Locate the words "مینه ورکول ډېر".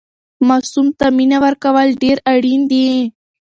1.17-2.17